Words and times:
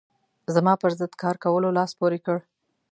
زما 0.53 0.73
پر 0.81 0.91
ضد 0.99 1.13
کار 1.21 1.35
کولو 1.43 1.69
لاس 1.77 1.91
پورې 1.99 2.19
کړ. 2.25 2.37